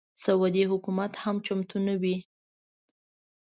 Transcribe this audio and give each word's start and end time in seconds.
سعودي 0.23 0.63
حکومت 0.71 1.11
هم 1.23 1.35
چمتو 1.45 1.77
نه 1.87 1.95
وي. 2.01 2.17